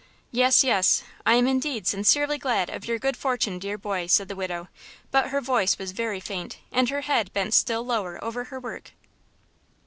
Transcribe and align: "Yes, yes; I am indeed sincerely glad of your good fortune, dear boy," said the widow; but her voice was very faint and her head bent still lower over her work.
"Yes, 0.31 0.63
yes; 0.63 1.03
I 1.27 1.35
am 1.35 1.45
indeed 1.45 1.85
sincerely 1.85 2.39
glad 2.39 2.71
of 2.71 2.87
your 2.87 2.97
good 2.97 3.15
fortune, 3.15 3.59
dear 3.59 3.77
boy," 3.77 4.07
said 4.07 4.29
the 4.29 4.35
widow; 4.35 4.67
but 5.11 5.27
her 5.29 5.41
voice 5.41 5.77
was 5.77 5.91
very 5.91 6.19
faint 6.19 6.57
and 6.71 6.89
her 6.89 7.01
head 7.01 7.31
bent 7.33 7.53
still 7.53 7.85
lower 7.85 8.17
over 8.23 8.45
her 8.45 8.59
work. 8.59 8.93